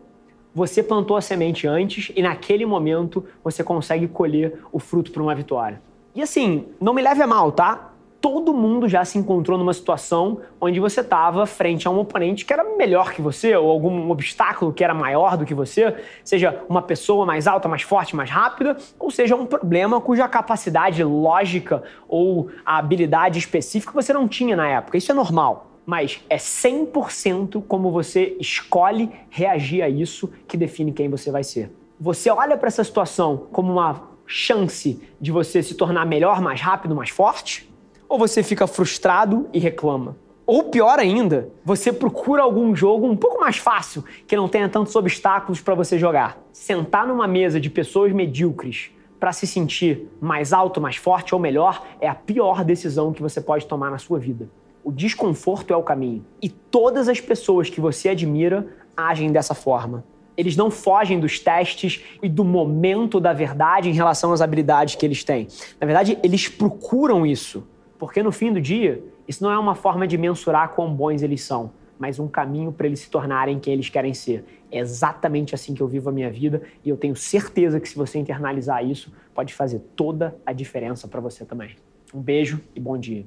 você 0.55 0.83
plantou 0.83 1.17
a 1.17 1.23
semente 1.23 1.67
antes 1.67 2.13
e 2.15 2.21
naquele 2.21 2.67
momento 2.67 3.25
você 3.43 3.65
consegue 3.65 4.07
colher 4.07 4.61
o 4.71 4.79
fruto 4.79 5.11
para 5.13 5.23
uma 5.23 5.35
vitória. 5.35 5.81
E 6.15 6.21
assim, 6.21 6.67
não 6.79 6.93
me 6.93 7.01
leve 7.01 7.23
a 7.23 7.27
mal, 7.27 7.53
tá? 7.53 7.88
Todo 8.21 8.53
mundo 8.53 8.89
já 8.89 9.05
se 9.05 9.19
encontrou 9.19 9.57
numa 9.57 9.73
situação 9.73 10.41
onde 10.61 10.81
você 10.81 11.01
estava 11.01 11.47
frente 11.47 11.87
a 11.87 11.91
um 11.91 11.99
oponente 11.99 12.45
que 12.45 12.53
era 12.53 12.65
melhor 12.77 13.13
que 13.13 13.23
você, 13.23 13.55
ou 13.57 13.71
algum 13.71 14.11
obstáculo 14.11 14.73
que 14.73 14.83
era 14.83 14.95
maior 14.95 15.37
do 15.37 15.45
que 15.45 15.55
você, 15.55 15.95
seja 16.25 16.63
uma 16.69 16.83
pessoa 16.83 17.25
mais 17.25 17.47
alta, 17.47 17.69
mais 17.69 17.83
forte, 17.83 18.17
mais 18.17 18.31
rápida, 18.31 18.77
ou 18.99 19.11
seja 19.11 19.37
um 19.37 19.47
problema 19.47 20.01
cuja 20.01 20.27
capacidade 20.29 21.03
lógica 21.05 21.83
ou 22.09 22.51
a 22.65 22.79
habilidade 22.79 23.39
específica 23.39 23.93
você 23.93 24.13
não 24.13 24.27
tinha 24.27 24.57
na 24.57 24.69
época. 24.69 24.99
Isso 24.99 25.13
é 25.13 25.15
normal. 25.15 25.67
Mas 25.87 26.23
é 26.29 26.37
100% 26.37 27.63
como 27.67 27.91
você 27.91 28.37
escolhe 28.39 29.11
reagir 29.31 29.81
a 29.83 29.89
isso 29.89 30.31
que 30.47 30.55
define 30.55 30.93
quem 30.93 31.09
você 31.09 31.31
vai 31.31 31.43
ser. 31.43 31.73
Você 31.99 32.29
olha 32.31 32.59
para 32.59 32.69
essa 32.69 32.85
situação 32.85 33.47
como 33.51 33.73
uma 33.73 34.03
chance 34.27 35.01
de 35.19 35.33
você 35.33 35.63
se 35.63 35.75
tornar 35.75 36.05
melhor, 36.05 36.43
mais 36.43 36.61
rápido, 36.61 36.95
mais 36.95 37.09
forte? 37.09 37.69
Ou 38.09 38.19
você 38.19 38.43
fica 38.43 38.67
frustrado 38.67 39.49
e 39.53 39.59
reclama? 39.59 40.17
Ou 40.47 40.65
pior 40.65 40.99
ainda, 40.99 41.51
você 41.63 41.93
procura 41.93 42.43
algum 42.43 42.75
jogo 42.75 43.07
um 43.07 43.15
pouco 43.15 43.39
mais 43.39 43.59
fácil, 43.59 44.03
que 44.27 44.35
não 44.35 44.49
tenha 44.49 44.69
tantos 44.69 44.97
obstáculos 44.97 45.61
para 45.61 45.75
você 45.75 45.99
jogar. 45.99 46.39
Sentar 46.51 47.07
numa 47.07 47.29
mesa 47.29 47.61
de 47.61 47.69
pessoas 47.69 48.13
medíocres 48.13 48.91
para 49.21 49.33
se 49.33 49.47
sentir 49.47 50.09
mais 50.21 50.53
alto, 50.53 50.81
mais 50.81 50.97
forte 50.97 51.35
ou 51.35 51.41
melhor 51.41 51.87
é 52.01 52.09
a 52.09 52.15
pior 52.15 52.65
decisão 52.65 53.13
que 53.13 53.21
você 53.21 53.43
pode 53.43 53.67
tomar 53.67 53.91
na 53.91 53.99
sua 53.99 54.19
vida. 54.19 54.49
O 54.83 54.91
desconforto 54.91 55.75
é 55.75 55.77
o 55.77 55.83
caminho. 55.83 56.25
E 56.41 56.49
todas 56.49 57.11
as 57.11 57.21
pessoas 57.21 57.69
que 57.69 57.81
você 57.81 58.09
admira 58.09 58.67
agem 58.97 59.31
dessa 59.31 59.55
forma. 59.55 60.03
Eles 60.35 60.57
não 60.57 60.71
fogem 60.71 61.21
dos 61.21 61.39
testes 61.41 62.03
e 62.23 62.29
do 62.29 62.45
momento 62.45 63.21
da 63.21 63.35
verdade 63.35 63.91
em 63.91 63.93
relação 63.93 64.33
às 64.33 64.41
habilidades 64.41 64.95
que 64.95 65.05
eles 65.05 65.23
têm. 65.25 65.49
Na 65.79 65.87
verdade, 65.87 66.17
eles 66.23 66.49
procuram 66.49 67.27
isso. 67.27 67.67
Porque 67.99 68.23
no 68.23 68.31
fim 68.31 68.53
do 68.53 68.61
dia, 68.61 69.03
isso 69.27 69.43
não 69.43 69.51
é 69.51 69.59
uma 69.59 69.75
forma 69.75 70.07
de 70.07 70.17
mensurar 70.17 70.71
quão 70.71 70.95
bons 70.95 71.23
eles 71.23 71.43
são, 71.43 71.73
mas 71.99 72.19
um 72.19 72.29
caminho 72.29 72.73
para 72.73 72.87
eles 72.87 73.01
se 73.01 73.11
tornarem 73.11 73.59
quem 73.59 73.73
eles 73.73 73.89
querem 73.89 74.15
ser. 74.15 74.45
É 74.71 74.79
exatamente 74.79 75.55
assim 75.55 75.75
que 75.75 75.81
eu 75.81 75.89
vivo 75.89 76.09
a 76.09 76.13
minha 76.13 76.31
vida 76.31 76.63
e 76.85 76.89
eu 76.89 76.97
tenho 76.97 77.17
certeza 77.17 77.81
que 77.81 77.89
se 77.89 77.97
você 77.97 78.19
internalizar 78.19 78.85
isso, 78.85 79.13
pode 79.35 79.53
fazer 79.53 79.81
toda 79.97 80.37
a 80.47 80.53
diferença 80.53 81.09
para 81.09 81.21
você 81.21 81.45
também. 81.45 81.75
Um 82.15 82.21
beijo 82.21 82.61
e 82.75 82.81
bom 82.81 82.97
dia. 82.97 83.27